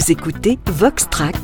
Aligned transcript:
Vous 0.00 0.12
écoutez 0.12 0.58
Vox 0.64 1.10
Track, 1.10 1.36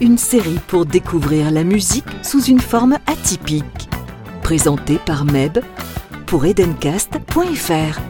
une 0.00 0.18
série 0.18 0.58
pour 0.66 0.86
découvrir 0.86 1.52
la 1.52 1.62
musique 1.62 2.04
sous 2.24 2.42
une 2.42 2.58
forme 2.58 2.98
atypique. 3.06 3.88
Présentée 4.42 4.98
par 5.06 5.24
Meb 5.24 5.58
pour 6.26 6.44
Edencast.fr. 6.46 8.00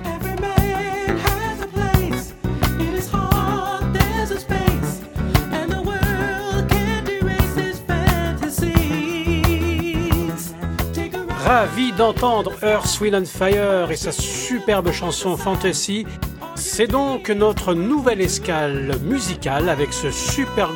Ravi 11.44 11.92
d'entendre 11.92 12.52
Earth, 12.62 12.98
Wind 13.02 13.14
and 13.14 13.26
Fire 13.26 13.90
et 13.90 13.96
sa 13.96 14.10
superbe 14.10 14.90
chanson 14.90 15.36
Fantasy. 15.36 16.06
C'est 16.56 16.86
donc 16.86 17.28
notre 17.28 17.74
nouvelle 17.74 18.22
escale 18.22 18.96
musicale 19.04 19.68
avec 19.68 19.92
ce 19.92 20.10
superbe 20.10 20.74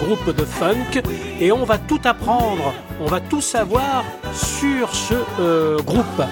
groupe 0.00 0.34
de 0.36 0.44
funk 0.44 1.02
et 1.40 1.52
on 1.52 1.64
va 1.64 1.78
tout 1.78 2.00
apprendre, 2.04 2.74
on 3.00 3.06
va 3.06 3.20
tout 3.20 3.40
savoir 3.40 4.04
sur 4.32 4.94
ce 4.94 5.14
euh, 5.38 5.78
groupe. 5.78 6.22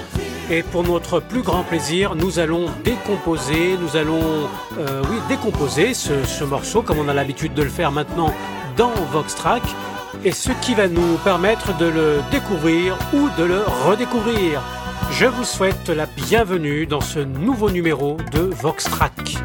Et 0.50 0.62
pour 0.64 0.82
notre 0.82 1.20
plus 1.20 1.42
grand 1.42 1.62
plaisir, 1.62 2.16
nous 2.16 2.40
allons 2.40 2.66
décomposer, 2.82 3.76
nous 3.80 3.96
allons 3.96 4.48
euh, 4.78 5.02
oui, 5.08 5.16
décomposer 5.28 5.94
ce, 5.94 6.24
ce 6.24 6.42
morceau 6.42 6.82
comme 6.82 6.98
on 6.98 7.08
a 7.08 7.14
l'habitude 7.14 7.54
de 7.54 7.62
le 7.62 7.70
faire 7.70 7.92
maintenant 7.92 8.34
dans 8.76 8.92
Vox 9.12 9.34
Track 9.34 9.62
et 10.24 10.32
ce 10.32 10.50
qui 10.60 10.74
va 10.74 10.88
nous 10.88 11.16
permettre 11.24 11.76
de 11.76 11.86
le 11.86 12.18
découvrir 12.32 12.98
ou 13.14 13.28
de 13.38 13.44
le 13.44 13.60
redécouvrir. 13.86 14.60
Je 15.10 15.26
vous 15.26 15.44
souhaite 15.44 15.88
la 15.88 16.06
bienvenue 16.06 16.86
dans 16.86 17.00
ce 17.00 17.18
nouveau 17.18 17.70
numéro 17.70 18.16
de 18.32 18.40
Voxtrack. 18.40 19.36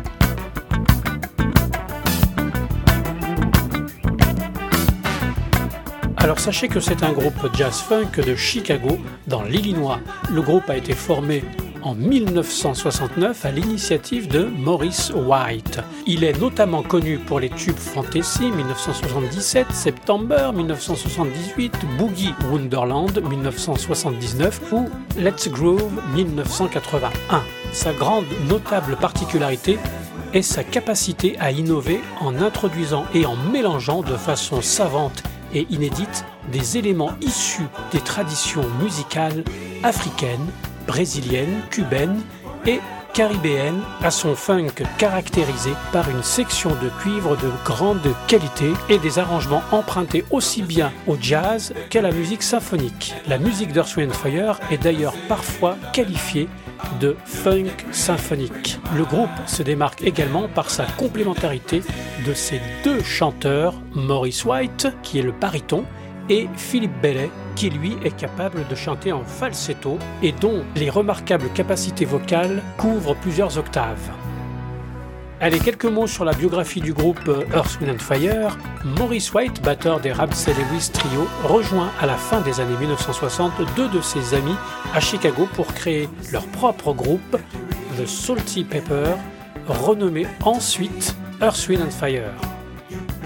Alors 6.18 6.40
sachez 6.40 6.68
que 6.68 6.80
c'est 6.80 7.04
un 7.04 7.12
groupe 7.12 7.56
jazz 7.56 7.82
funk 7.82 8.22
de 8.26 8.36
Chicago 8.36 9.00
dans 9.28 9.44
l'Illinois. 9.44 10.00
Le 10.32 10.42
groupe 10.42 10.70
a 10.70 10.78
été 10.78 10.94
formé 10.94 11.44
en 11.84 11.96
1969 11.96 13.46
à 13.46 13.52
l'initiative 13.52 14.28
de 14.28 14.44
Maurice 14.44 15.12
White. 15.16 15.80
Il 16.08 16.24
est 16.24 16.40
notamment 16.40 16.82
connu 16.82 17.18
pour 17.18 17.40
les 17.40 17.50
tubes 17.50 17.78
Fantasy 17.78 18.46
1977, 18.46 19.68
September 19.72 20.52
1978, 20.54 21.74
Boogie 21.98 22.34
Wonderland 22.52 23.22
1979 23.22 24.62
ou 24.72 24.90
Let's 25.18 25.50
Groove 25.50 25.92
1981. 26.16 27.42
Sa 27.72 27.94
grande 27.94 28.26
notable 28.48 28.96
particularité 28.96 29.78
est 30.34 30.42
sa 30.42 30.64
capacité 30.64 31.38
à 31.40 31.52
innover 31.52 32.02
en 32.22 32.36
introduisant 32.42 33.06
et 33.14 33.26
en 33.26 33.36
mélangeant 33.36 34.02
de 34.02 34.16
façon 34.16 34.62
savante 34.62 35.24
et 35.54 35.68
inédite 35.70 36.26
des 36.52 36.78
éléments 36.78 37.12
issus 37.22 37.68
des 37.92 38.00
traditions 38.00 38.66
musicales 38.82 39.44
africaines, 39.84 40.48
brésilienne, 40.88 41.62
cubaine 41.70 42.22
et 42.66 42.80
caribéenne 43.14 43.82
à 44.02 44.10
son 44.10 44.36
funk 44.36 44.84
caractérisé 44.98 45.72
par 45.92 46.10
une 46.10 46.24
section 46.24 46.72
de 46.72 46.90
cuivre 47.02 47.38
de 47.38 47.50
grande 47.64 48.02
qualité 48.28 48.74
et 48.90 48.98
des 48.98 49.20
arrangements 49.20 49.62
empruntés 49.72 50.26
aussi 50.32 50.64
bien 50.64 50.92
au 51.06 51.16
jazz 51.20 51.74
qu'à 51.90 52.02
la 52.02 52.12
musique 52.12 52.44
symphonique. 52.44 53.14
La 53.28 53.38
musique 53.38 53.72
d'Earth, 53.72 53.90
Fire 53.90 54.60
est 54.72 54.82
d'ailleurs 54.82 55.14
parfois 55.30 55.78
qualifiée 55.94 56.50
de 57.00 57.16
funk 57.26 57.72
symphonique. 57.92 58.80
Le 58.96 59.06
groupe 59.06 59.30
se 59.46 59.64
démarque 59.64 60.02
également 60.02 60.48
par 60.48 60.70
sa 60.70 60.86
complémentarité 60.86 61.82
de 62.26 62.34
ses 62.34 62.60
deux 62.84 63.02
chanteurs, 63.04 63.76
Maurice 63.94 64.44
White, 64.44 64.88
qui 65.04 65.20
est 65.20 65.24
le 65.24 65.32
baryton, 65.32 65.86
et 66.30 66.48
Philippe 66.56 67.00
Bellet, 67.02 67.30
qui 67.56 67.70
lui 67.70 67.98
est 68.04 68.16
capable 68.16 68.68
de 68.68 68.76
chanter 68.76 69.12
en 69.12 69.24
falsetto 69.24 69.98
et 70.22 70.32
dont 70.32 70.64
les 70.76 70.90
remarquables 70.90 71.50
capacités 71.50 72.06
vocales 72.06 72.62
couvrent 72.78 73.16
plusieurs 73.16 73.58
octaves. 73.58 74.12
Allez, 75.44 75.60
quelques 75.60 75.84
mots 75.84 76.08
sur 76.08 76.24
la 76.24 76.32
biographie 76.32 76.80
du 76.80 76.94
groupe 76.94 77.30
Earth, 77.54 77.78
Wind 77.82 78.02
Fire. 78.02 78.58
Maurice 78.86 79.34
White, 79.34 79.62
batteur 79.62 80.00
des 80.00 80.14
Ramsey 80.14 80.54
Lewis 80.54 80.90
Trio, 80.94 81.28
rejoint 81.44 81.92
à 82.00 82.06
la 82.06 82.16
fin 82.16 82.40
des 82.40 82.62
années 82.62 82.78
1960 82.80 83.52
deux 83.76 83.90
de 83.90 84.00
ses 84.00 84.36
amis 84.36 84.56
à 84.94 85.02
Chicago 85.02 85.50
pour 85.54 85.68
créer 85.68 86.08
leur 86.32 86.46
propre 86.48 86.94
groupe, 86.94 87.38
The 87.98 88.06
Salty 88.06 88.64
Pepper, 88.64 89.16
renommé 89.68 90.26
ensuite 90.46 91.14
Earth, 91.42 91.68
Wind 91.68 91.92
Fire 91.92 92.53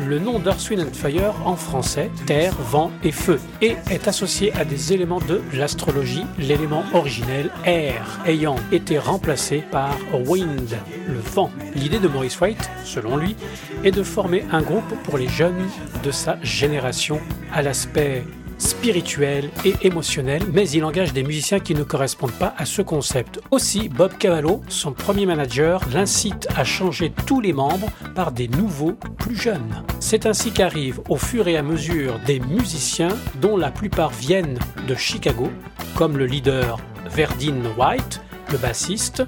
le 0.06 0.20
nom 0.20 0.40
d'Earth, 0.40 0.70
Wind 0.70 0.94
Fire 0.94 1.34
en 1.46 1.56
français, 1.56 2.10
terre, 2.26 2.54
vent 2.60 2.92
et 3.04 3.12
feu, 3.12 3.40
et 3.62 3.76
est 3.90 4.08
associé 4.08 4.54
à 4.54 4.66
des 4.66 4.94
éléments 4.94 5.20
de 5.20 5.42
l'astrologie, 5.54 6.26
l'élément 6.38 6.84
originel 6.94 7.52
air 7.66 8.20
ayant 8.26 8.58
été 8.72 8.98
remplacé 8.98 9.64
par 9.72 9.98
wind, 10.26 10.78
le 11.08 11.20
vent. 11.20 11.50
L'idée 11.76 12.00
de 12.00 12.08
Maurice 12.08 12.40
White, 12.40 12.70
selon 12.84 13.18
lui, 13.18 13.36
est 13.84 13.92
de 13.92 14.04
former 14.04 14.46
un 14.52 14.62
groupe 14.62 14.94
pour 15.04 15.18
les 15.18 15.28
jeunes 15.28 15.68
de 16.04 16.12
sa 16.12 16.38
génération 16.42 17.20
à 17.54 17.62
l'aspect 17.62 18.24
spirituel 18.58 19.50
et 19.66 19.76
émotionnel, 19.82 20.44
mais 20.54 20.70
il 20.70 20.84
engage 20.84 21.14
des 21.14 21.24
musiciens 21.24 21.60
qui 21.60 21.76
ne 21.76 21.84
correspondent 21.84 22.32
pas 22.32 22.54
à 22.58 22.66
ce 22.66 22.82
concept. 22.82 23.40
Aussi, 23.52 23.90
Bob 23.90 24.18
Cavallo, 24.18 24.62
son 24.68 24.92
premier 24.92 25.26
manager, 25.26 25.82
l'incite 25.94 26.48
à 26.56 26.64
changer 26.64 27.12
tous 27.26 27.42
les 27.42 27.54
membres 27.54 27.90
par 28.16 28.32
des 28.32 28.48
nouveaux 28.48 28.98
plus 29.18 29.36
jeunes. 29.36 29.84
C'est 30.00 30.26
ainsi 30.26 30.52
qu'arrivent 30.52 31.02
au 31.10 31.18
fur 31.18 31.48
et 31.48 31.58
à 31.58 31.64
mesure 31.64 32.20
des 32.26 32.40
musiciens 32.40 33.16
dont 33.42 33.58
la 33.58 33.72
plupart 33.72 34.12
viennent 34.12 34.60
de 34.88 34.96
Chicago, 34.96 35.52
comme 35.96 36.18
le 36.18 36.26
leader 36.26 36.78
Verdine 37.10 37.64
White, 37.78 38.22
le 38.52 38.58
bassiste, 38.58 39.24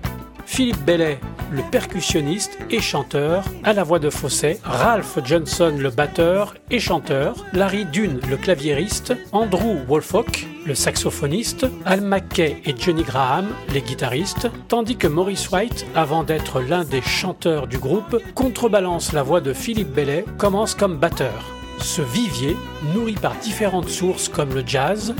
Philippe 0.51 0.83
Bellet, 0.83 1.19
le 1.51 1.61
percussionniste 1.61 2.57
et 2.71 2.81
chanteur, 2.81 3.45
à 3.63 3.71
la 3.71 3.83
voix 3.83 3.99
de 3.99 4.09
Fosset, 4.09 4.59
Ralph 4.63 5.19
Johnson, 5.23 5.75
le 5.77 5.91
batteur 5.91 6.55
et 6.71 6.79
chanteur, 6.79 7.45
Larry 7.53 7.85
Dune, 7.85 8.19
le 8.27 8.35
claviériste, 8.35 9.13
Andrew 9.31 9.77
Wolfock, 9.87 10.47
le 10.65 10.73
saxophoniste, 10.73 11.67
Al 11.85 12.01
McKay 12.01 12.57
et 12.65 12.75
Johnny 12.75 13.03
Graham, 13.03 13.47
les 13.71 13.81
guitaristes, 13.81 14.49
tandis 14.67 14.97
que 14.97 15.07
Maurice 15.07 15.51
White, 15.51 15.85
avant 15.95 16.23
d'être 16.23 16.61
l'un 16.61 16.83
des 16.83 17.03
chanteurs 17.03 17.67
du 17.67 17.77
groupe, 17.77 18.19
contrebalance 18.33 19.13
la 19.13 19.21
voix 19.21 19.41
de 19.41 19.53
Philippe 19.53 19.93
Bellet, 19.93 20.25
commence 20.39 20.73
comme 20.73 20.97
batteur. 20.97 21.45
Ce 21.77 22.01
vivier, 22.01 22.57
nourri 22.95 23.13
par 23.13 23.35
différentes 23.35 23.89
sources 23.89 24.27
comme 24.27 24.53
le 24.55 24.63
jazz, 24.65 25.13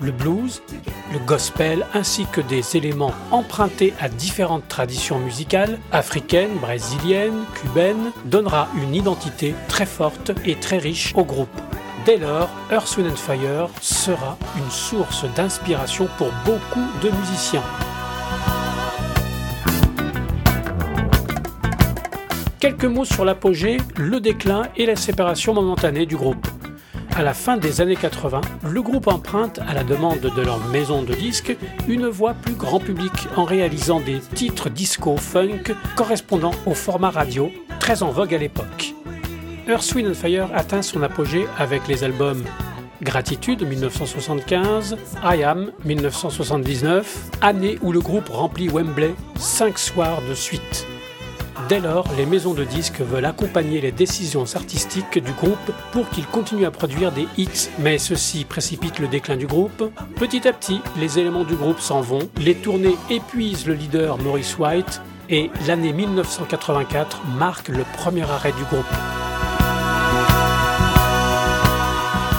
le 0.00 0.12
blues, 0.12 0.62
le 1.12 1.18
gospel 1.20 1.86
ainsi 1.94 2.26
que 2.30 2.40
des 2.40 2.76
éléments 2.76 3.12
empruntés 3.30 3.94
à 4.00 4.08
différentes 4.08 4.68
traditions 4.68 5.18
musicales, 5.18 5.78
africaines, 5.92 6.56
brésiliennes, 6.60 7.44
cubaines, 7.60 8.12
donnera 8.24 8.68
une 8.82 8.94
identité 8.94 9.54
très 9.68 9.86
forte 9.86 10.32
et 10.44 10.56
très 10.56 10.78
riche 10.78 11.12
au 11.16 11.24
groupe. 11.24 11.60
Dès 12.04 12.18
lors, 12.18 12.50
Earth, 12.70 12.96
Wind 12.98 13.16
Fire 13.16 13.68
sera 13.80 14.36
une 14.56 14.70
source 14.70 15.24
d'inspiration 15.34 16.06
pour 16.18 16.30
beaucoup 16.44 16.86
de 17.02 17.10
musiciens. 17.10 17.62
Quelques 22.60 22.84
mots 22.84 23.04
sur 23.04 23.24
l'apogée, 23.24 23.76
le 23.96 24.20
déclin 24.20 24.62
et 24.76 24.86
la 24.86 24.96
séparation 24.96 25.54
momentanée 25.54 26.06
du 26.06 26.16
groupe. 26.16 26.46
À 27.16 27.22
la 27.22 27.32
fin 27.32 27.56
des 27.56 27.80
années 27.80 27.94
80, 27.94 28.40
le 28.68 28.82
groupe 28.82 29.06
emprunte, 29.06 29.60
à 29.68 29.72
la 29.72 29.84
demande 29.84 30.18
de 30.18 30.42
leur 30.42 30.58
maison 30.66 31.04
de 31.04 31.14
disques, 31.14 31.56
une 31.86 32.08
voix 32.08 32.34
plus 32.34 32.54
grand 32.54 32.80
public 32.80 33.12
en 33.36 33.44
réalisant 33.44 34.00
des 34.00 34.18
titres 34.18 34.68
disco 34.68 35.16
funk 35.16 35.76
correspondant 35.94 36.50
au 36.66 36.74
format 36.74 37.10
radio, 37.10 37.52
très 37.78 38.02
en 38.02 38.10
vogue 38.10 38.34
à 38.34 38.38
l'époque. 38.38 38.94
Earth, 39.68 39.94
Wind 39.94 40.12
Fire 40.12 40.48
atteint 40.54 40.82
son 40.82 41.02
apogée 41.02 41.46
avec 41.56 41.86
les 41.86 42.02
albums 42.02 42.42
Gratitude 43.00 43.62
1975, 43.62 44.96
I 45.22 45.44
Am 45.44 45.70
1979, 45.84 47.30
année 47.42 47.78
où 47.80 47.92
le 47.92 48.00
groupe 48.00 48.28
remplit 48.28 48.68
Wembley 48.68 49.14
cinq 49.36 49.78
soirs 49.78 50.20
de 50.28 50.34
suite. 50.34 50.84
Dès 51.68 51.80
lors, 51.80 52.06
les 52.16 52.26
maisons 52.26 52.52
de 52.52 52.64
disques 52.64 53.00
veulent 53.00 53.24
accompagner 53.24 53.80
les 53.80 53.92
décisions 53.92 54.44
artistiques 54.54 55.18
du 55.18 55.32
groupe 55.32 55.72
pour 55.92 56.08
qu'il 56.10 56.26
continue 56.26 56.66
à 56.66 56.70
produire 56.70 57.12
des 57.12 57.26
hits, 57.38 57.70
mais 57.78 57.98
ceci 57.98 58.44
précipite 58.44 58.98
le 58.98 59.08
déclin 59.08 59.36
du 59.36 59.46
groupe. 59.46 59.90
Petit 60.16 60.46
à 60.46 60.52
petit, 60.52 60.80
les 60.98 61.18
éléments 61.18 61.44
du 61.44 61.54
groupe 61.54 61.80
s'en 61.80 62.00
vont, 62.00 62.28
les 62.38 62.54
tournées 62.54 62.96
épuisent 63.08 63.66
le 63.66 63.74
leader 63.74 64.18
Maurice 64.18 64.58
White 64.58 65.00
et 65.30 65.50
l'année 65.66 65.92
1984 65.92 67.22
marque 67.38 67.68
le 67.68 67.84
premier 67.96 68.22
arrêt 68.22 68.52
du 68.52 68.64
groupe. 68.64 68.84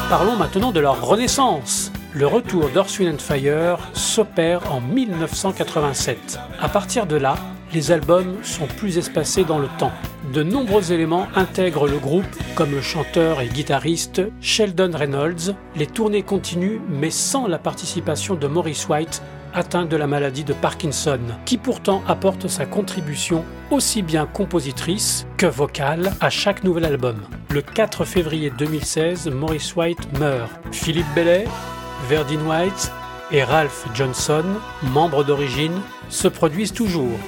Parlons 0.10 0.36
maintenant 0.36 0.72
de 0.72 0.80
leur 0.80 1.04
renaissance. 1.04 1.92
Le 2.14 2.28
retour 2.28 2.70
d'Earth, 2.70 3.02
Fire 3.20 3.80
s'opère 3.94 4.72
en 4.72 4.80
1987. 4.80 6.40
À 6.62 6.70
partir 6.70 7.08
de 7.08 7.16
là, 7.16 7.36
les 7.76 7.92
albums 7.92 8.38
sont 8.42 8.68
plus 8.68 8.98
espacés 8.98 9.44
dans 9.44 9.60
le 9.60 9.68
temps. 9.78 9.92
De 10.34 10.44
nombreux 10.44 10.94
éléments 10.94 11.28
intègrent 11.36 11.90
le 11.90 11.98
groupe, 11.98 12.24
comme 12.56 12.72
le 12.72 12.82
chanteur 12.82 13.42
et 13.42 13.48
guitariste 13.48 14.22
Sheldon 14.40 14.92
Reynolds. 14.94 15.54
Les 15.76 15.86
tournées 15.86 16.24
continuent, 16.24 16.80
mais 16.88 17.10
sans 17.10 17.48
la 17.48 17.60
participation 17.60 18.36
de 18.36 18.48
Maurice 18.48 18.88
White, 18.88 19.22
atteint 19.54 19.86
de 19.86 19.98
la 19.98 20.08
maladie 20.08 20.46
de 20.46 20.54
Parkinson, 20.54 21.20
qui 21.46 21.58
pourtant 21.58 22.02
apporte 22.08 22.48
sa 22.48 22.66
contribution 22.66 23.44
aussi 23.72 24.02
bien 24.02 24.26
compositrice 24.26 25.28
que 25.36 25.46
vocale 25.46 26.14
à 26.22 26.30
chaque 26.30 26.64
nouvel 26.64 26.86
album. 26.86 27.24
Le 27.52 27.62
4 27.62 28.06
février 28.06 28.54
2016, 28.58 29.28
Maurice 29.28 29.76
White 29.76 30.18
meurt. 30.18 30.50
Philippe 30.72 31.14
Bellet, 31.14 31.46
Verdine 32.08 32.48
White 32.48 32.92
et 33.32 33.44
Ralph 33.44 33.86
Johnson, 33.94 34.46
membres 34.94 35.26
d'origine, 35.26 35.82
se 36.08 36.30
produisent 36.30 36.74
toujours. 36.74 37.20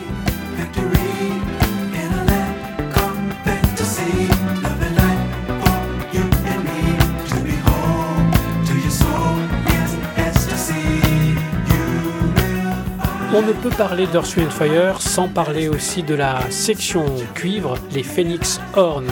On 13.37 13.43
ne 13.43 13.53
peut 13.53 13.69
parler 13.69 14.07
d'Earth, 14.07 14.39
Fire 14.49 14.99
sans 14.99 15.27
parler 15.27 15.67
aussi 15.67 16.01
de 16.01 16.15
la 16.15 16.49
section 16.49 17.05
cuivre, 17.35 17.75
les 17.91 18.01
Phoenix 18.01 18.59
Horn. 18.75 19.05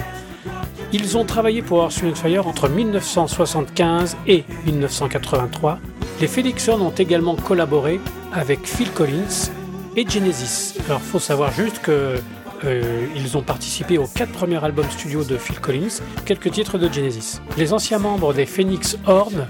Ils 0.92 1.16
ont 1.16 1.26
travaillé 1.26 1.62
pour 1.62 1.84
Earth, 1.84 2.02
Fire 2.16 2.48
entre 2.48 2.68
1975 2.68 4.18
et 4.26 4.44
1983. 4.66 5.78
Les 6.22 6.28
Phoenix 6.28 6.68
Horn 6.68 6.82
ont 6.82 6.90
également 6.90 7.36
collaboré 7.36 8.00
avec 8.34 8.66
Phil 8.66 8.90
Collins 8.92 9.52
et 9.96 10.08
Genesis. 10.08 10.76
Alors 10.88 11.02
il 11.04 11.10
faut 11.10 11.20
savoir 11.20 11.52
juste 11.52 11.80
que 11.82 12.16
euh, 12.64 13.08
ils 13.16 13.38
ont 13.38 13.42
participé 13.42 13.98
aux 13.98 14.08
quatre 14.08 14.32
premiers 14.32 14.64
albums 14.64 14.90
studio 14.90 15.24
de 15.24 15.38
Phil 15.38 15.60
Collins, 15.60 16.02
quelques 16.26 16.52
titres 16.52 16.78
de 16.78 16.92
Genesis. 16.92 17.42
Les 17.58 17.74
anciens 17.74 18.00
membres 18.00 18.34
des 18.34 18.46
Phoenix 18.46 18.98
Horn, 19.06 19.46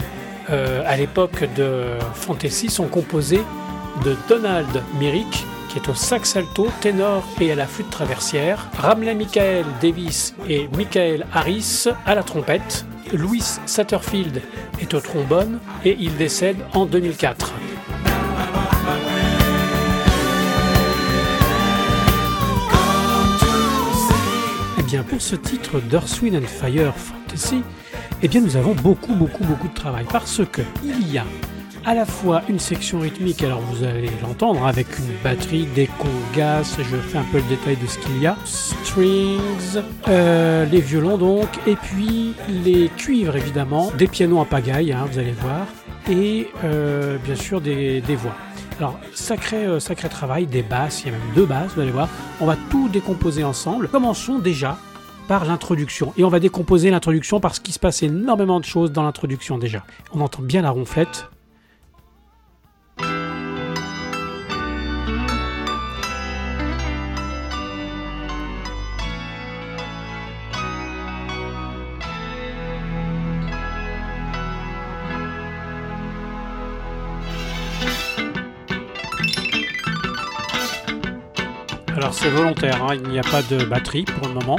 euh, 0.50 0.84
à 0.86 0.98
l'époque 0.98 1.48
de 1.56 1.86
Fantasy, 2.14 2.70
sont 2.70 2.88
composés 2.88 3.42
de 4.04 4.16
Donald 4.28 4.84
Myrick, 5.00 5.46
qui 5.70 5.78
est 5.78 5.90
au 5.90 5.94
sax 5.94 6.36
alto, 6.36 6.68
ténor 6.82 7.24
et 7.40 7.52
à 7.52 7.56
la 7.56 7.68
flûte 7.68 7.90
traversière, 7.90 8.70
Ramley 8.78 9.16
Michael 9.16 9.66
Davis 9.82 10.36
et 10.50 10.68
Michael 10.76 11.26
Harris 11.34 11.86
à 12.06 12.16
la 12.16 12.24
trompette, 12.24 12.86
Louis 13.14 13.44
Satterfield 13.66 14.42
est 14.80 14.94
au 14.94 15.00
trombone 15.00 15.60
et 15.84 15.96
il 16.00 16.16
décède 16.18 16.58
en 16.74 16.86
2004. 16.86 17.54
Pour 25.04 25.22
ce 25.22 25.36
titre 25.36 25.80
d'Earth, 25.80 26.22
and 26.24 26.48
Fire 26.48 26.94
Fantasy, 26.96 27.62
eh 28.22 28.28
bien, 28.28 28.42
nous 28.42 28.56
avons 28.56 28.74
beaucoup, 28.74 29.14
beaucoup, 29.14 29.44
beaucoup 29.44 29.68
de 29.68 29.74
travail 29.74 30.06
parce 30.12 30.42
que 30.52 30.62
il 30.84 31.12
y 31.12 31.18
a 31.18 31.26
à 31.86 31.94
la 31.94 32.06
fois 32.06 32.42
une 32.50 32.58
section 32.58 33.00
rythmique, 33.00 33.44
alors 33.44 33.62
vous 33.62 33.84
allez 33.84 34.10
l'entendre, 34.22 34.66
avec 34.66 34.88
une 34.98 35.14
batterie, 35.24 35.68
des 35.76 35.88
congas, 35.88 36.76
je 36.78 36.98
fais 36.98 37.20
un 37.20 37.26
peu 37.32 37.38
le 37.38 37.44
détail 37.44 37.78
de 37.78 37.86
ce 37.86 38.00
qu'il 38.00 38.22
y 38.22 38.26
a, 38.26 38.36
strings, 38.44 39.84
euh, 40.08 40.66
les 40.66 40.82
violons 40.82 41.18
donc, 41.18 41.48
et 41.68 41.76
puis 41.76 42.34
les 42.64 42.90
cuivres 42.90 43.36
évidemment, 43.36 43.92
des 43.98 44.08
pianos 44.08 44.40
en 44.40 44.46
pagaille, 44.46 44.94
hein, 44.94 45.06
vous 45.12 45.20
allez 45.20 45.34
voir, 45.34 45.68
et 46.10 46.48
euh, 46.64 47.18
bien 47.24 47.36
sûr 47.36 47.62
des, 47.62 48.02
voix. 48.16 48.36
Alors, 48.80 49.00
sacré, 49.14 49.66
euh, 49.66 49.80
sacré 49.80 50.10
travail, 50.10 50.48
des 50.48 50.62
basses, 50.62 51.04
il 51.04 51.08
y 51.08 51.10
a 51.10 51.18
même 51.18 51.34
deux 51.34 51.46
basses, 51.46 51.74
vous 51.76 51.82
allez 51.82 51.92
voir. 51.92 52.10
On 52.42 52.46
va 52.46 52.58
tout 52.70 52.90
décomposer 52.90 53.44
ensemble. 53.44 53.88
Commençons 53.88 54.40
déjà 54.40 54.78
par 55.28 55.46
l'introduction. 55.46 56.14
Et 56.18 56.24
on 56.24 56.30
va 56.30 56.40
décomposer 56.40 56.92
l'introduction 56.92 57.40
parce 57.40 57.60
qu'il 57.60 57.74
se 57.74 57.80
passe 57.80 58.04
énormément 58.04 58.60
de 58.60 58.66
choses 58.66 58.92
dans 58.92 59.04
l'introduction 59.04 59.58
déjà. 59.58 59.86
On 60.14 60.22
entend 60.22 60.42
bien 60.42 60.62
la 60.62 60.72
ronflette. 60.72 61.30
Volontaire, 82.30 82.84
hein. 82.84 82.96
il 82.96 83.10
n'y 83.10 83.20
a 83.20 83.24
pas 83.24 83.42
de 83.42 83.64
batterie 83.66 84.04
pour 84.04 84.28
le 84.28 84.34
moment. 84.34 84.58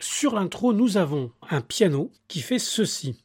Sur 0.00 0.34
l'intro, 0.34 0.72
nous 0.72 0.96
avons 0.96 1.30
un 1.50 1.60
piano 1.60 2.10
qui 2.28 2.40
fait 2.40 2.58
ceci. 2.58 3.23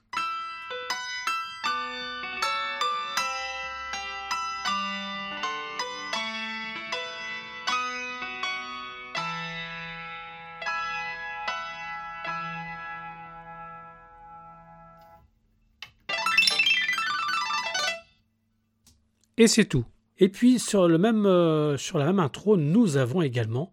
Et 19.40 19.48
c'est 19.48 19.66
tout. 19.66 19.86
Et 20.20 20.28
puis 20.28 20.60
sur, 20.60 20.90
le 20.90 20.98
même, 20.98 21.26
euh, 21.26 21.78
sur 21.78 21.98
la 21.98 22.06
même 22.06 22.20
intro, 22.20 22.58
nous 22.58 22.98
avons 22.98 23.22
également 23.22 23.72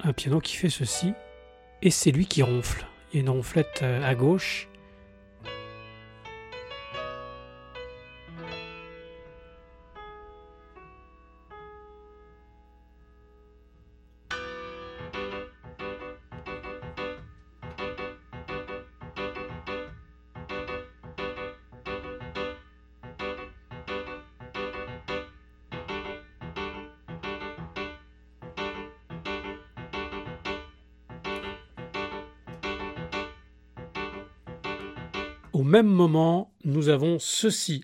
un 0.00 0.12
piano 0.12 0.40
qui 0.40 0.56
fait 0.56 0.68
ceci. 0.68 1.14
Et 1.80 1.90
c'est 1.90 2.10
lui 2.10 2.26
qui 2.26 2.42
ronfle. 2.42 2.86
Il 3.12 3.16
y 3.16 3.18
a 3.18 3.22
une 3.22 3.30
ronflette 3.30 3.80
euh, 3.82 4.06
à 4.06 4.14
gauche 4.14 4.68
Au 35.52 35.64
même 35.64 35.88
moment, 35.88 36.52
nous 36.64 36.88
avons 36.88 37.18
ceci. 37.18 37.82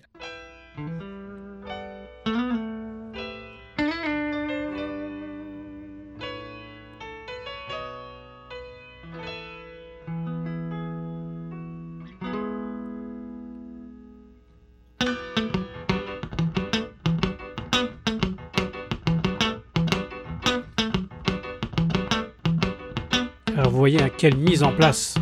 Alors 23.57 23.71
vous 23.71 23.77
voyez 23.77 24.01
à 24.01 24.09
quelle 24.09 24.37
mise 24.37 24.63
en 24.63 24.71
place 24.71 25.15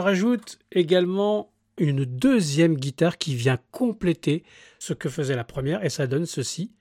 rajoute 0.00 0.58
également 0.72 1.52
une 1.78 2.04
deuxième 2.04 2.74
guitare 2.76 3.18
qui 3.18 3.34
vient 3.34 3.58
compléter 3.70 4.44
ce 4.78 4.92
que 4.92 5.08
faisait 5.08 5.36
la 5.36 5.44
première 5.44 5.84
et 5.84 5.90
ça 5.90 6.06
donne 6.06 6.26
ceci. 6.26 6.72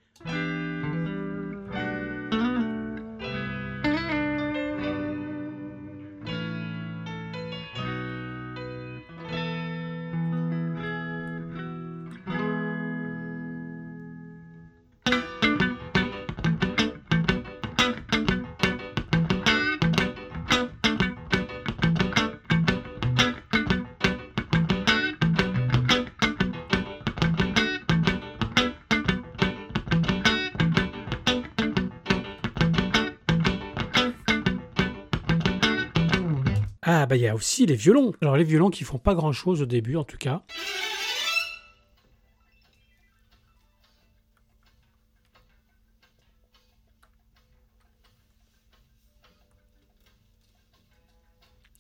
Bah 37.10 37.16
il 37.16 37.24
y 37.24 37.28
a 37.28 37.34
aussi 37.34 37.66
les 37.66 37.74
violons. 37.75 38.13
Alors 38.22 38.38
les 38.38 38.44
violons 38.44 38.70
qui 38.70 38.84
font 38.84 39.00
pas 39.00 39.16
grand 39.16 39.32
chose 39.32 39.63
au 39.63 39.66
début 39.66 39.96
en 39.96 40.04
tout 40.04 40.18
cas. 40.18 40.44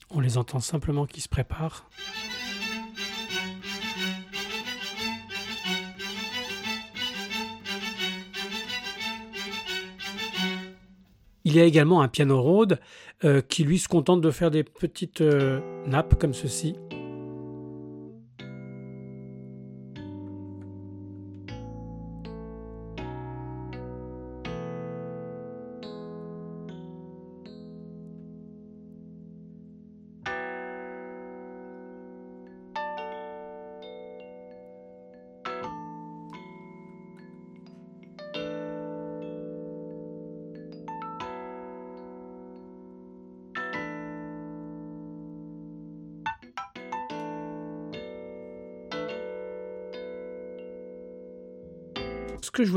On 0.09 0.19
les 0.19 0.39
entend 0.39 0.59
simplement 0.59 1.05
qui 1.05 1.21
se 1.21 1.29
préparent. 1.29 1.87
Il 11.49 11.55
y 11.55 11.59
a 11.59 11.63
également 11.63 12.01
un 12.01 12.07
piano 12.07 12.63
euh, 12.71 12.75
qui 13.41 13.63
lui 13.63 13.79
se 13.79 13.87
contente 13.87 14.21
de 14.21 14.31
faire 14.31 14.51
des 14.51 14.63
petites 14.63 15.21
euh, 15.21 15.59
nappes 15.85 16.19
comme 16.19 16.33
ceci. 16.33 16.75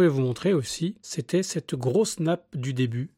Vous 0.08 0.20
montrer 0.20 0.52
aussi, 0.52 0.96
c'était 1.02 1.42
cette 1.42 1.74
grosse 1.74 2.20
nappe 2.20 2.46
du 2.54 2.74
début. 2.74 3.10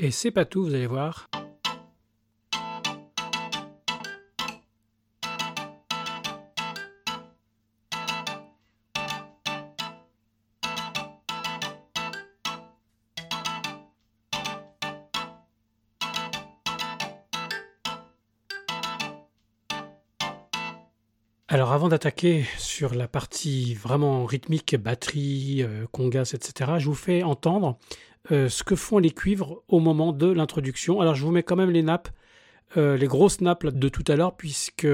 Et 0.00 0.10
c'est 0.10 0.30
pas 0.30 0.44
tout, 0.44 0.62
vous 0.62 0.74
allez 0.74 0.86
voir. 0.86 1.27
Alors 21.50 21.72
avant 21.72 21.88
d'attaquer 21.88 22.44
sur 22.58 22.94
la 22.94 23.08
partie 23.08 23.72
vraiment 23.72 24.26
rythmique, 24.26 24.76
batterie, 24.76 25.62
euh, 25.62 25.86
congas, 25.92 26.34
etc., 26.34 26.72
je 26.76 26.84
vous 26.84 26.94
fais 26.94 27.22
entendre 27.22 27.78
euh, 28.30 28.50
ce 28.50 28.62
que 28.62 28.76
font 28.76 28.98
les 28.98 29.12
cuivres 29.12 29.62
au 29.66 29.80
moment 29.80 30.12
de 30.12 30.30
l'introduction. 30.30 31.00
Alors 31.00 31.14
je 31.14 31.24
vous 31.24 31.32
mets 31.32 31.42
quand 31.42 31.56
même 31.56 31.70
les 31.70 31.82
nappes, 31.82 32.10
euh, 32.76 32.98
les 32.98 33.06
grosses 33.06 33.40
nappes 33.40 33.64
de 33.64 33.88
tout 33.88 34.04
à 34.08 34.16
l'heure, 34.16 34.36
puisque 34.36 34.86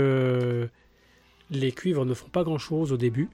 les 1.50 1.72
cuivres 1.72 2.04
ne 2.04 2.14
font 2.14 2.28
pas 2.28 2.44
grand-chose 2.44 2.92
au 2.92 2.96
début. 2.96 3.30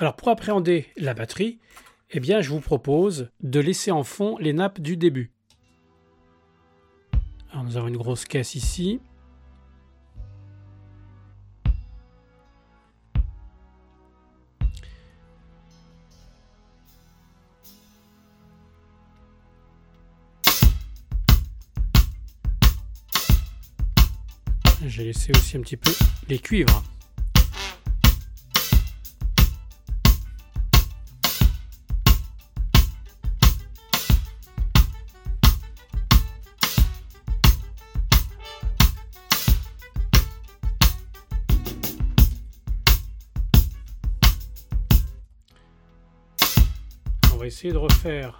Alors 0.00 0.16
pour 0.16 0.28
appréhender 0.28 0.86
la 0.96 1.12
batterie, 1.12 1.58
eh 2.08 2.20
bien 2.20 2.40
je 2.40 2.48
vous 2.48 2.60
propose 2.60 3.28
de 3.42 3.60
laisser 3.60 3.90
en 3.90 4.02
fond 4.02 4.38
les 4.38 4.54
nappes 4.54 4.80
du 4.80 4.96
début. 4.96 5.30
Nous 7.54 7.76
avons 7.76 7.88
une 7.88 7.98
grosse 7.98 8.24
caisse 8.24 8.54
ici. 8.54 8.98
J'ai 24.86 25.04
laissé 25.04 25.30
aussi 25.32 25.58
un 25.58 25.60
petit 25.60 25.76
peu 25.76 25.92
les 26.30 26.38
cuivres. 26.38 26.82
De 47.68 47.76
refaire 47.76 48.38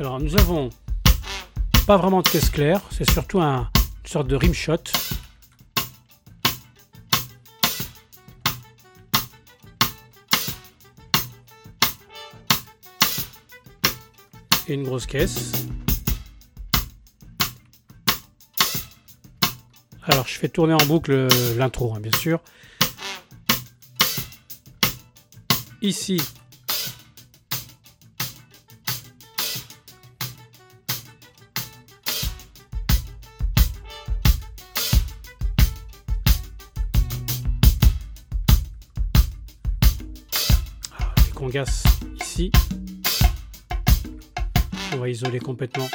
Alors 0.00 0.18
nous 0.20 0.36
avons 0.36 0.70
pas 1.86 1.96
vraiment 1.96 2.22
de 2.22 2.28
caisse 2.28 2.50
claire, 2.50 2.80
c'est 2.90 3.08
surtout 3.08 3.40
un, 3.40 3.70
une 4.04 4.10
sorte 4.10 4.26
de 4.26 4.36
rimshot. 4.36 4.76
Et 14.66 14.74
une 14.74 14.82
grosse 14.84 15.06
caisse. 15.06 15.68
Alors 20.18 20.26
je 20.26 20.34
fais 20.36 20.48
tourner 20.48 20.74
en 20.74 20.84
boucle 20.84 21.28
l'intro, 21.56 21.94
hein, 21.94 22.00
bien 22.00 22.10
sûr. 22.10 22.40
Ici, 25.80 26.20
les 41.26 41.32
congas 41.32 41.84
ici. 42.20 42.50
On 44.92 44.96
va 44.96 45.08
isoler 45.08 45.38
complètement 45.38 45.86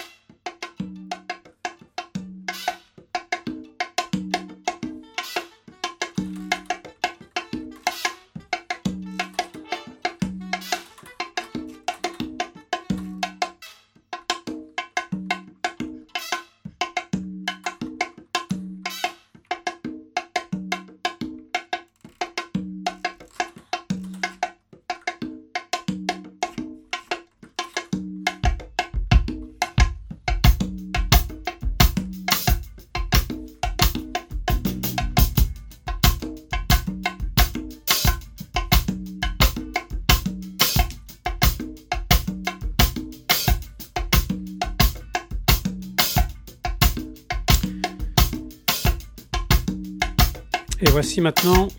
voici 50.94 51.22
maintenant 51.22 51.70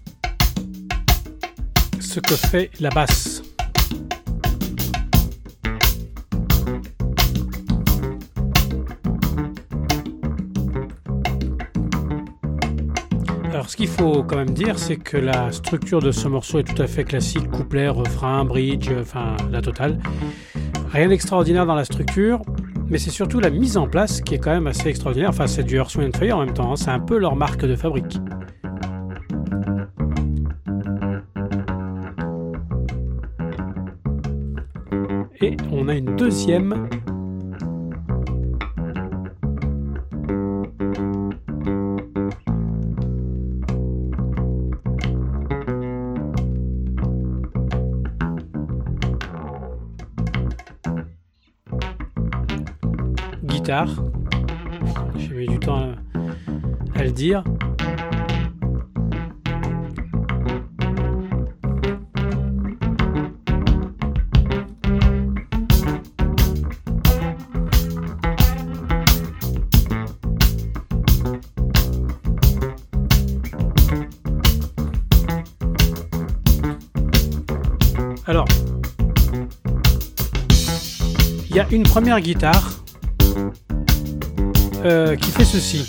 ce 2.00 2.18
que 2.18 2.34
fait 2.34 2.68
la 2.80 2.90
basse. 2.90 3.42
Alors 13.52 13.70
ce 13.70 13.76
qu'il 13.76 13.86
faut 13.86 14.24
quand 14.24 14.34
même 14.34 14.50
dire, 14.50 14.80
c'est 14.80 14.96
que 14.96 15.16
la 15.16 15.52
structure 15.52 16.00
de 16.00 16.10
ce 16.10 16.26
morceau 16.26 16.58
est 16.58 16.64
tout 16.64 16.82
à 16.82 16.88
fait 16.88 17.04
classique, 17.04 17.48
couplet, 17.52 17.86
refrain, 17.86 18.44
bridge, 18.44 18.90
enfin 19.00 19.36
la 19.52 19.62
totale. 19.62 20.00
Rien 20.90 21.06
d'extraordinaire 21.06 21.66
dans 21.66 21.76
la 21.76 21.84
structure, 21.84 22.42
mais 22.88 22.98
c'est 22.98 23.10
surtout 23.10 23.38
la 23.38 23.50
mise 23.50 23.76
en 23.76 23.86
place 23.86 24.20
qui 24.20 24.34
est 24.34 24.38
quand 24.38 24.52
même 24.52 24.66
assez 24.66 24.88
extraordinaire. 24.88 25.30
Enfin 25.30 25.46
c'est 25.46 25.62
du 25.62 25.76
Earth, 25.76 25.94
Wind 25.94 26.16
Fire 26.16 26.36
en 26.36 26.44
même 26.44 26.54
temps, 26.54 26.72
hein. 26.72 26.76
c'est 26.76 26.90
un 26.90 26.98
peu 26.98 27.16
leur 27.16 27.36
marque 27.36 27.64
de 27.64 27.76
fabrique. 27.76 28.18
On 35.84 35.88
a 35.88 35.96
une 35.96 36.16
deuxième 36.16 36.88
J'ai 55.16 55.34
mis 55.34 55.48
du 55.48 55.58
temps 55.58 55.92
à, 56.94 57.02
le 57.02 57.10
dire. 57.10 57.42
Il 81.54 81.58
y 81.58 81.60
a 81.60 81.68
une 81.70 81.84
première 81.84 82.20
guitare 82.20 82.82
euh, 84.84 85.14
qui 85.14 85.30
fait 85.30 85.44
ceci. 85.44 85.86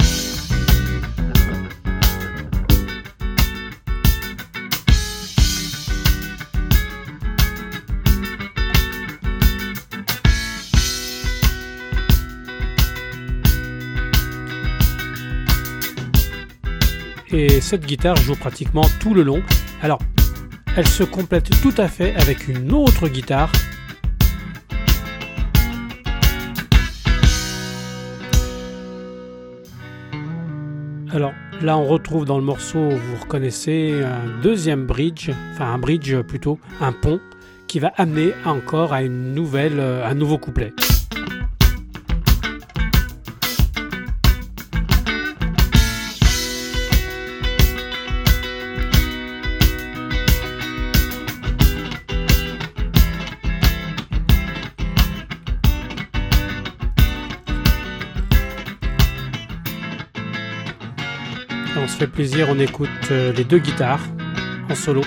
Et 17.31 17.59
cette 17.59 17.87
guitare 17.87 18.15
joue 18.17 18.35
pratiquement 18.35 18.85
tout 18.99 19.15
le 19.15 19.23
long. 19.23 19.41
Alors, 19.81 19.97
elle 20.77 20.87
se 20.87 21.03
complète 21.03 21.49
tout 21.63 21.73
à 21.79 21.87
fait 21.87 22.15
avec 22.17 22.47
une 22.47 22.71
autre 22.71 23.07
guitare 23.07 23.51
là, 31.61 31.77
on 31.77 31.85
retrouve 31.85 32.25
dans 32.25 32.37
le 32.37 32.43
morceau, 32.43 32.89
vous 32.89 33.15
reconnaissez, 33.21 34.01
un 34.03 34.41
deuxième 34.41 34.85
bridge, 34.85 35.31
enfin 35.53 35.73
un 35.73 35.77
bridge 35.77 36.15
plutôt, 36.21 36.59
un 36.81 36.91
pont, 36.91 37.19
qui 37.67 37.79
va 37.79 37.91
amener 37.97 38.33
encore 38.45 38.93
à 38.93 39.01
une 39.01 39.33
nouvelle, 39.33 39.79
euh, 39.79 40.07
un 40.07 40.13
nouveau 40.13 40.37
couplet. 40.37 40.73
On 61.85 61.87
se 61.87 61.97
fait 61.97 62.07
plaisir, 62.07 62.47
on 62.49 62.57
écoute 62.57 62.89
euh, 63.11 63.31
les 63.33 63.43
deux 63.43 63.59
guitares 63.59 64.01
en 64.71 64.73
solo. 64.73 65.03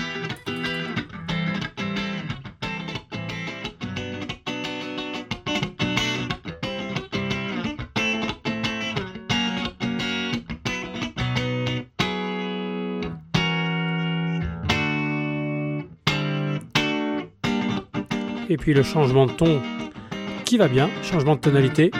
Et 18.47 18.55
puis 18.55 18.73
le 18.73 18.83
changement 18.83 19.25
de 19.25 19.33
ton 19.33 19.61
qui 20.45 20.57
va 20.57 20.69
bien, 20.69 20.89
changement 21.03 21.35
de 21.35 21.41
tonalité. 21.41 21.91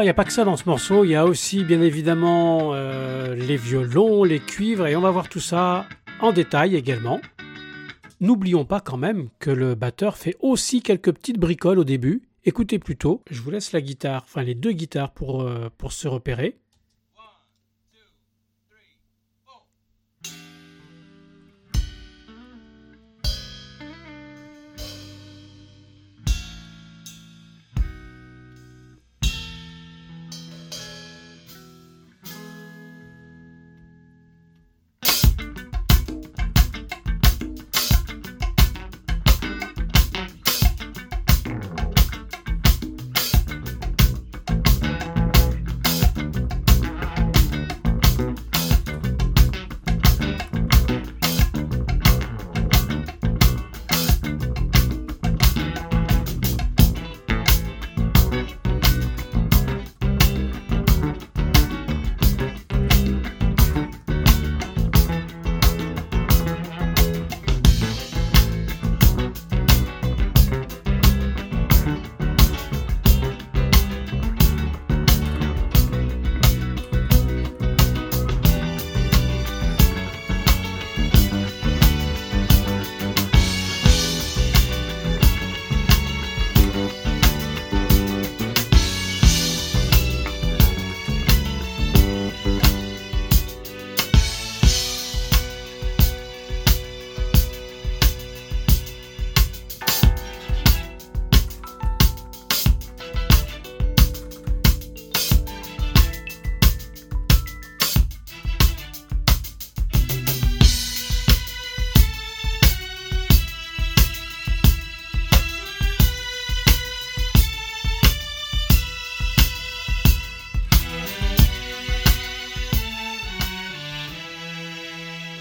Il 0.00 0.04
n'y 0.04 0.10
a 0.10 0.14
pas 0.14 0.24
que 0.24 0.32
ça 0.32 0.44
dans 0.44 0.56
ce 0.56 0.68
morceau, 0.68 1.04
il 1.04 1.10
y 1.10 1.16
a 1.16 1.26
aussi 1.26 1.64
bien 1.64 1.80
évidemment 1.80 2.70
euh, 2.72 3.34
les 3.34 3.56
violons, 3.56 4.22
les 4.22 4.38
cuivres, 4.38 4.86
et 4.86 4.94
on 4.94 5.00
va 5.00 5.10
voir 5.10 5.28
tout 5.28 5.40
ça 5.40 5.86
en 6.20 6.30
détail 6.30 6.76
également. 6.76 7.20
N'oublions 8.20 8.64
pas 8.64 8.80
quand 8.80 8.96
même 8.96 9.28
que 9.40 9.50
le 9.50 9.74
batteur 9.74 10.16
fait 10.16 10.36
aussi 10.38 10.82
quelques 10.82 11.12
petites 11.12 11.40
bricoles 11.40 11.80
au 11.80 11.84
début. 11.84 12.22
Écoutez 12.44 12.78
plutôt, 12.78 13.22
je 13.28 13.40
vous 13.42 13.50
laisse 13.50 13.72
la 13.72 13.80
guitare, 13.80 14.22
enfin 14.24 14.42
les 14.42 14.54
deux 14.54 14.70
guitares 14.70 15.10
pour, 15.10 15.42
euh, 15.42 15.68
pour 15.76 15.90
se 15.90 16.06
repérer. 16.06 16.56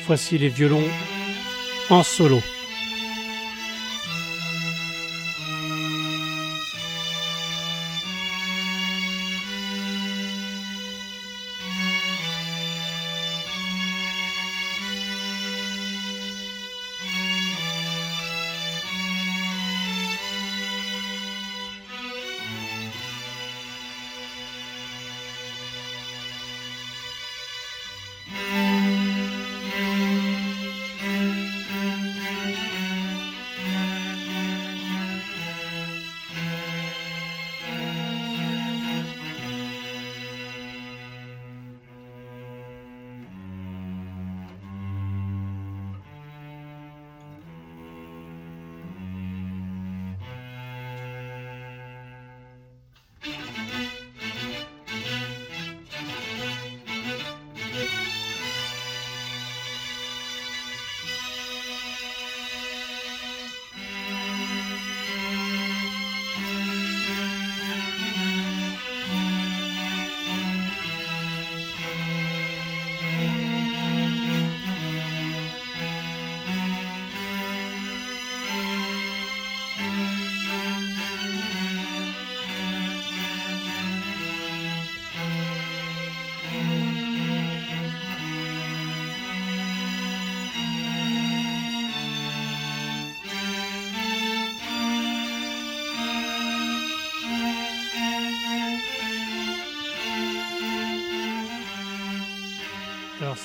Fois-ci 0.08 0.38
les 0.38 0.48
violons 0.48 0.88
en 1.89 2.02
solo. 2.02 2.41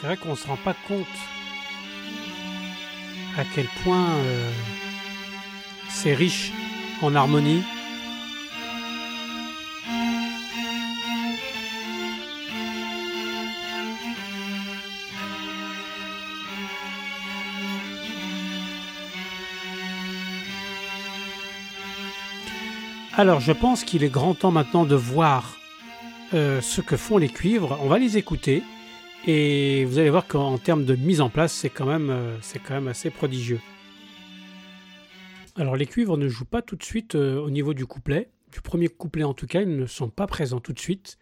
C'est 0.03 0.09
vrai 0.09 0.17
qu'on 0.17 0.31
ne 0.31 0.35
se 0.35 0.49
rend 0.49 0.57
pas 0.57 0.75
compte 0.89 1.07
à 3.39 3.45
quel 3.55 3.67
point 3.85 4.05
euh, 4.05 4.51
c'est 5.89 6.13
riche 6.13 6.51
en 7.03 7.15
harmonie. 7.15 7.63
Alors 23.17 23.39
je 23.39 23.53
pense 23.53 23.85
qu'il 23.85 24.03
est 24.03 24.09
grand 24.09 24.35
temps 24.35 24.51
maintenant 24.51 24.85
de 24.85 24.97
voir 24.97 25.59
euh, 26.35 26.61
ce 26.61 26.81
que 26.81 26.97
font 26.97 27.19
les 27.19 27.29
cuivres. 27.29 27.79
On 27.81 27.87
va 27.87 28.01
les 28.01 28.19
écouter. 28.19 28.65
Et 29.27 29.85
vous 29.85 29.99
allez 29.99 30.11
voir 30.11 30.27
qu'en 30.27 30.59
termes 30.59 30.85
de 30.85 30.97
mise 30.97 31.21
en 31.21 31.29
place, 31.29 31.53
c'est 31.53 31.71
quand, 31.71 31.87
même, 31.87 32.11
euh, 32.11 32.37
quand 32.67 32.75
même 32.75 32.89
assez 32.89 33.11
prodigieux. 33.11 33.61
Alors 35.57 35.77
les 35.77 35.87
cuivres 35.87 36.17
ne 36.17 36.29
jouent 36.29 36.45
pas 36.45 36.63
tout 36.63 36.77
de 36.77 36.83
suite 36.83 37.15
euh, 37.15 37.39
au 37.39 37.51
niveau 37.51 37.73
du 37.73 37.87
couplet. 37.87 38.31
Du 38.51 38.61
premier 38.61 38.89
couplet 38.89 39.23
en 39.23 39.35
tout 39.35 39.47
cas, 39.47 39.61
ils 39.61 39.77
ne 39.77 39.87
sont 39.87 40.09
pas 40.09 40.27
présents 40.27 40.61
tout 40.61 40.73
de 40.73 40.81
suite. 40.81 41.19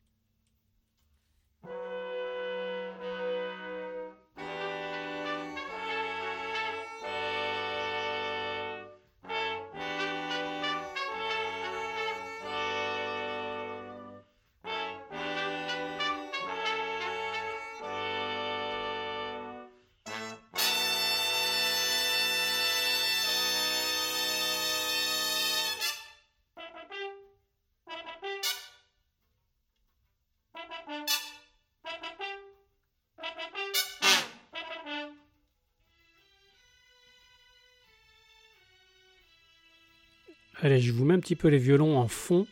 Je 40.79 40.93
vous 40.93 41.05
mets 41.05 41.15
un 41.15 41.21
petit 41.21 41.37
peu 41.37 41.49
les 41.49 41.59
violons 41.59 41.99
en 41.99 42.07
fond 42.07 42.47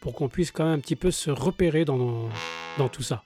pour 0.00 0.14
qu'on 0.14 0.28
puisse 0.28 0.50
quand 0.50 0.64
même 0.64 0.74
un 0.74 0.80
petit 0.80 0.96
peu 0.96 1.10
se 1.10 1.30
repérer 1.30 1.84
dans 1.84 2.28
tout 2.92 3.02
ça. 3.02 3.22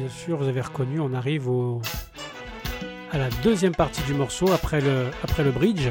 Bien 0.00 0.08
sûr, 0.08 0.38
vous 0.38 0.48
avez 0.48 0.62
reconnu, 0.62 0.98
on 0.98 1.12
arrive 1.12 1.46
à 3.12 3.18
la 3.18 3.28
deuxième 3.42 3.74
partie 3.74 4.00
du 4.04 4.14
morceau 4.14 4.50
après 4.50 4.80
le, 4.80 5.08
après 5.22 5.44
le 5.44 5.50
bridge. 5.50 5.90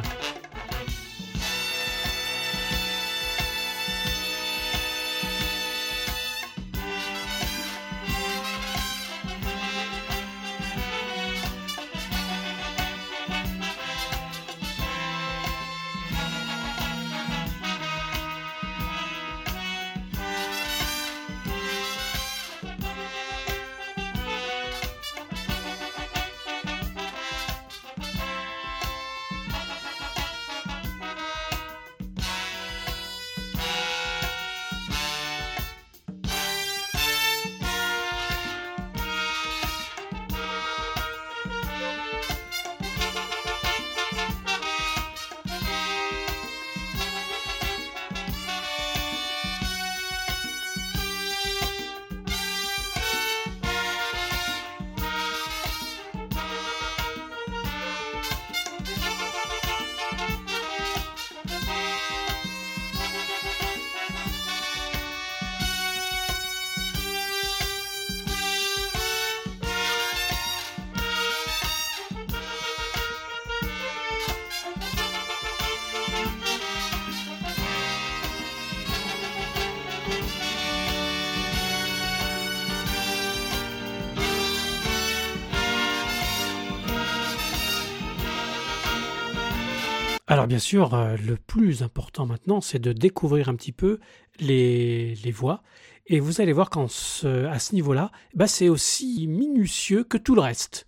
Alors 90.31 90.45
bien 90.45 90.59
sûr, 90.59 90.93
euh, 90.93 91.17
le 91.17 91.37
plus 91.37 91.81
important 91.81 92.27
maintenant, 92.27 92.61
c'est 92.61 92.77
de 92.77 92.93
découvrir 92.93 93.49
un 93.49 93.55
petit 93.55 93.71
peu 93.71 93.99
les, 94.37 95.15
les 95.15 95.31
voix. 95.31 95.63
Et 96.05 96.19
vous 96.19 96.39
allez 96.39 96.53
voir 96.53 96.69
qu'à 96.69 96.85
ce, 96.87 97.51
ce 97.59 97.73
niveau-là, 97.73 98.11
bah, 98.35 98.45
c'est 98.45 98.69
aussi 98.69 99.25
minutieux 99.25 100.03
que 100.03 100.17
tout 100.17 100.35
le 100.35 100.41
reste. 100.41 100.85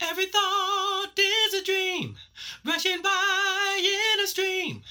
Every 0.00 0.26
thought 0.30 1.18
is 1.18 1.56
a 1.56 1.62
dream, 1.64 2.14
rushing 2.66 3.00
by 3.02 3.80
in 3.80 4.20
a 4.22 4.26
stream, 4.26 4.82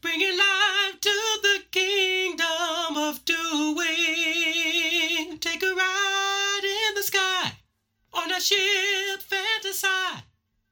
bringing 0.00 0.30
life 0.30 1.00
to 1.00 1.10
the 1.42 1.64
kingdom 1.72 2.96
of 2.96 3.24
doing. 3.24 3.80
Take 5.40 5.64
a 5.64 5.74
ride 5.74 6.64
in 6.64 6.94
the 6.94 7.02
sky 7.02 7.58
on 8.14 8.30
a 8.30 8.40
ship 8.40 9.03
fantasize. 9.64 10.22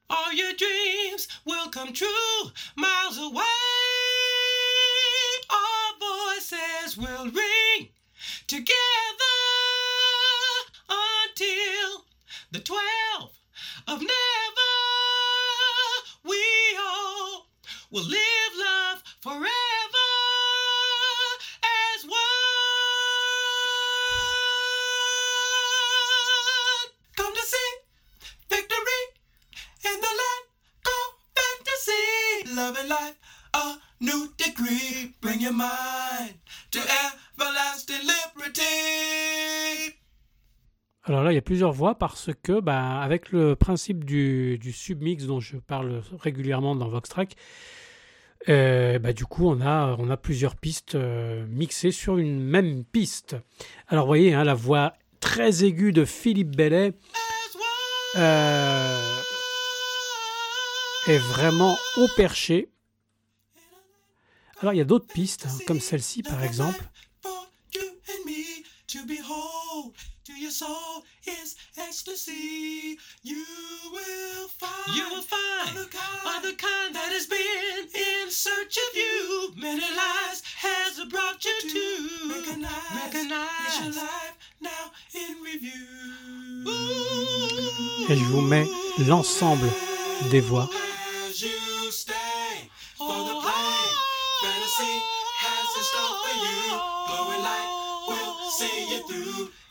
All 0.09 0.33
your 0.33 0.53
dreams 0.53 1.27
will 1.45 1.69
come 1.69 1.93
true 1.93 2.07
miles 2.75 3.17
away. 3.17 3.43
Our 5.49 6.35
voices 6.35 6.97
will 6.97 7.25
ring 7.25 7.89
together 8.47 8.75
until 10.89 12.05
the 12.51 12.59
twelve 12.59 13.31
of 13.87 14.01
never. 14.01 14.11
We 16.25 16.43
all 16.79 17.47
will 17.91 18.03
live 18.05 18.53
love 18.57 19.03
forever 19.21 19.62
life, 32.87 33.19
a 33.53 33.77
new 33.99 34.29
degree. 34.37 35.15
Bring 35.21 35.41
your 35.41 35.53
mind 35.53 36.35
to 36.71 36.79
everlasting 36.79 38.01
liberty. 38.01 39.93
Alors 41.05 41.23
là, 41.23 41.33
il 41.33 41.35
y 41.35 41.37
a 41.37 41.41
plusieurs 41.41 41.73
voix 41.73 41.95
parce 41.95 42.29
que, 42.43 42.61
bah, 42.61 43.01
avec 43.01 43.31
le 43.31 43.55
principe 43.57 44.05
du, 44.05 44.57
du 44.57 44.71
submix 44.71 45.25
dont 45.25 45.41
je 45.41 45.57
parle 45.57 46.01
régulièrement 46.17 46.77
dans 46.77 46.87
Voxtrack, 46.87 47.35
euh, 48.49 48.99
bah, 48.99 49.11
du 49.13 49.25
coup, 49.25 49.47
on 49.47 49.61
a, 49.61 49.95
on 49.99 50.09
a 50.09 50.17
plusieurs 50.17 50.55
pistes 50.55 50.95
euh, 50.95 51.45
mixées 51.47 51.91
sur 51.91 52.17
une 52.17 52.41
même 52.41 52.85
piste. 52.85 53.35
Alors, 53.87 54.05
vous 54.05 54.09
voyez, 54.09 54.33
hein, 54.33 54.45
la 54.45 54.53
voix 54.53 54.93
très 55.19 55.63
aiguë 55.63 55.91
de 55.91 56.05
Philippe 56.05 56.55
Bellet 56.55 56.93
euh, 58.15 59.17
est 61.07 61.17
vraiment 61.17 61.77
au 61.97 62.07
perché. 62.15 62.69
Alors, 64.63 64.73
il 64.73 64.77
y 64.77 64.81
a 64.81 64.85
d'autres 64.85 65.07
pistes, 65.07 65.45
hein, 65.45 65.57
comme 65.67 65.81
celle-ci 65.81 66.23
par 66.23 66.41
exemple. 66.41 66.81
For 67.21 67.47
you. 67.73 67.81
And 67.81 68.25
me 68.25 68.63
to 68.87 68.99
behold, 69.05 69.91
to 70.23 70.31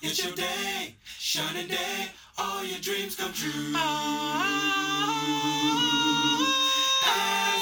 It's 0.04 0.24
your 0.24 0.34
day, 0.34 0.96
shining 1.06 1.68
day. 1.68 2.08
All 2.36 2.64
your 2.64 2.80
dreams 2.80 3.14
come 3.14 3.32
true. 3.32 3.50
As 3.50 3.82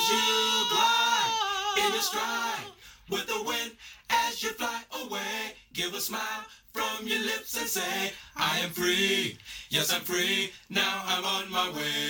you 0.08 0.64
glide 0.70 1.84
in 1.84 1.92
your 1.92 2.00
stride 2.02 2.64
with 3.10 3.26
the 3.26 3.42
wind 3.42 3.72
as 4.08 4.42
you 4.42 4.50
fly 4.52 4.82
away, 5.04 5.54
give 5.74 5.92
a 5.92 6.00
smile 6.00 6.46
from 6.72 7.06
your 7.06 7.20
lips 7.20 7.58
and 7.58 7.68
say, 7.68 8.12
I 8.34 8.60
am 8.60 8.70
free. 8.70 9.36
Yes, 9.68 9.92
I'm 9.92 10.00
free. 10.00 10.50
Now 10.70 11.02
I'm 11.04 11.24
on 11.26 11.50
my 11.52 11.68
way. 11.76 12.09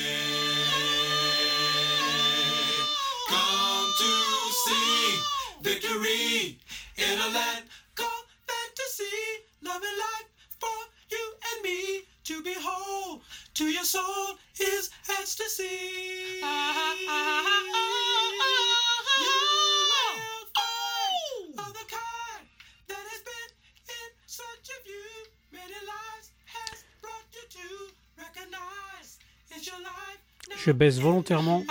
Je 30.63 30.73
baisse 30.73 30.99
volontairement. 30.99 31.65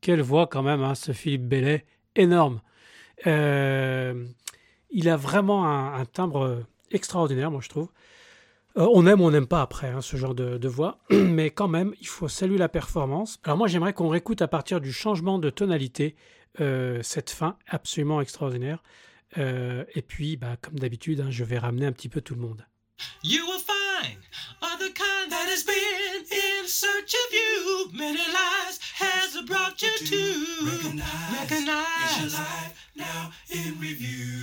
Quelle 0.00 0.22
voix 0.22 0.46
quand 0.46 0.62
même, 0.62 0.82
hein, 0.82 0.94
ce 0.94 1.10
Philippe 1.12 1.48
Bellet, 1.48 1.84
énorme. 2.14 2.60
Euh, 3.26 4.26
il 4.90 5.08
a 5.08 5.16
vraiment 5.16 5.66
un, 5.66 6.04
timbre 6.04 6.64
extraordinaire, 6.90 7.50
moi 7.50 7.60
je 7.62 7.68
trouve. 7.68 7.88
Euh, 8.76 8.86
on 8.92 9.06
aime 9.06 9.20
ou 9.20 9.24
on 9.24 9.30
n'aime 9.30 9.46
pas 9.46 9.62
après 9.62 9.88
hein, 9.88 10.00
ce 10.00 10.16
genre 10.16 10.34
de, 10.34 10.68
voix, 10.68 10.98
mais 11.10 11.50
quand 11.50 11.68
même, 11.68 11.94
il 12.00 12.06
faut 12.06 12.28
saluer 12.28 12.58
la 12.58 12.68
performance. 12.68 13.40
Alors 13.44 13.58
moi 13.58 13.68
j'aimerais 13.68 13.92
qu'on 13.92 14.08
réécoute 14.08 14.42
à 14.42 14.48
partir 14.48 14.80
du 14.80 14.92
changement 14.92 15.38
de 15.38 15.50
tonalité 15.50 16.16
euh, 16.60 17.00
cette 17.02 17.30
fin 17.30 17.56
absolument 17.68 18.20
extraordinaire. 18.20 18.82
Euh, 19.38 19.84
et 19.94 20.02
puis, 20.02 20.36
bah, 20.36 20.56
comme 20.60 20.78
d'habitude, 20.78 21.20
hein, 21.20 21.30
je 21.30 21.44
vais 21.44 21.58
ramener 21.58 21.86
un 21.86 21.92
petit 21.92 22.08
peu 22.08 22.20
tout 22.20 22.34
le 22.34 22.40
monde. 22.40 22.66
Other 24.62 24.88
kind 24.90 25.32
that 25.32 25.48
has 25.48 25.64
been 25.64 26.24
in 26.30 26.66
search 26.66 27.14
of 27.14 27.32
you. 27.32 27.90
Many 27.92 28.18
lives 28.18 28.78
has 28.94 29.36
brought 29.46 29.82
you 29.82 29.96
to 29.98 30.64
recognize. 30.64 31.38
recognize. 31.40 32.20
Your 32.20 32.30
life 32.40 32.88
now 32.96 33.32
in 33.50 33.78
review. 33.78 34.38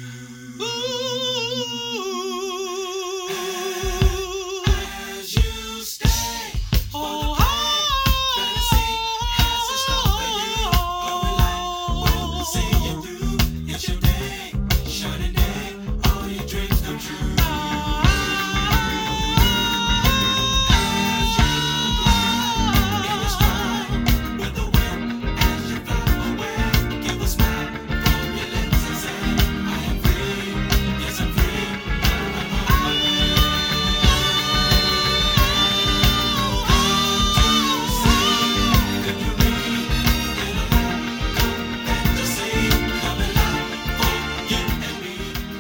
As 0.60 0.68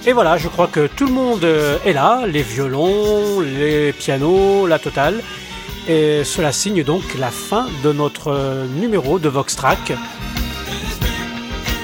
Et 0.07 0.13
voilà, 0.13 0.37
je 0.37 0.47
crois 0.47 0.67
que 0.67 0.87
tout 0.87 1.05
le 1.05 1.11
monde 1.11 1.43
euh, 1.43 1.77
est 1.83 1.91
là, 1.91 2.21
les 2.25 2.41
violons, 2.41 3.41
les 3.41 3.91
pianos, 3.91 4.65
la 4.65 4.79
totale. 4.79 5.21
Et 5.89 6.23
cela 6.23 6.53
signe 6.53 6.81
donc 6.81 7.03
la 7.19 7.29
fin 7.29 7.67
de 7.83 7.91
notre 7.91 8.31
euh, 8.31 8.67
numéro 8.67 9.19
de 9.19 9.27
Vox 9.27 9.57
Track. 9.57 9.91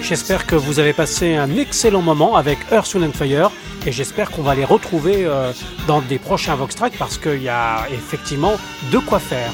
J'espère 0.01 0.47
que 0.47 0.55
vous 0.55 0.79
avez 0.79 0.93
passé 0.93 1.35
un 1.35 1.57
excellent 1.57 2.01
moment 2.01 2.37
avec 2.37 2.59
Earth, 2.71 2.93
Wind 2.93 3.09
and 3.09 3.11
Fire 3.11 3.51
et 3.85 3.91
j'espère 3.91 4.31
qu'on 4.31 4.41
va 4.41 4.55
les 4.55 4.63
retrouver 4.63 5.25
euh, 5.25 5.51
dans 5.85 5.99
des 5.99 6.17
prochains 6.17 6.55
Vox 6.55 6.75
Track 6.75 6.93
parce 6.97 7.17
qu'il 7.17 7.43
y 7.43 7.49
a 7.49 7.87
effectivement 7.91 8.53
de 8.89 8.99
quoi 8.99 9.19
faire. 9.19 9.51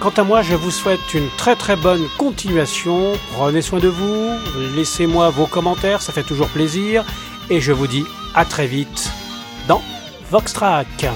Quant 0.00 0.10
à 0.10 0.22
moi, 0.22 0.42
je 0.42 0.54
vous 0.54 0.70
souhaite 0.70 1.12
une 1.12 1.28
très 1.36 1.56
très 1.56 1.74
bonne 1.74 2.06
continuation. 2.18 3.14
Prenez 3.32 3.62
soin 3.62 3.80
de 3.80 3.88
vous, 3.88 4.30
laissez-moi 4.76 5.30
vos 5.30 5.46
commentaires, 5.46 6.02
ça 6.02 6.12
fait 6.12 6.22
toujours 6.22 6.48
plaisir. 6.48 7.04
Et 7.50 7.60
je 7.60 7.72
vous 7.72 7.88
dis 7.88 8.04
à 8.34 8.44
très 8.44 8.68
vite 8.68 9.10
dans 9.66 9.82
Voxtrack. 10.30 11.08